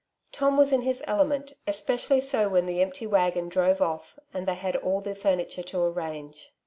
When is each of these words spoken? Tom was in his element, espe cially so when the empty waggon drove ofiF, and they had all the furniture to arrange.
Tom 0.31 0.57
was 0.57 0.71
in 0.71 0.81
his 0.81 1.03
element, 1.05 1.53
espe 1.67 1.93
cially 1.93 2.23
so 2.23 2.49
when 2.49 2.65
the 2.65 2.81
empty 2.81 3.05
waggon 3.05 3.49
drove 3.49 3.77
ofiF, 3.81 4.17
and 4.33 4.47
they 4.47 4.55
had 4.55 4.75
all 4.77 4.99
the 4.99 5.13
furniture 5.13 5.61
to 5.61 5.79
arrange. 5.83 6.55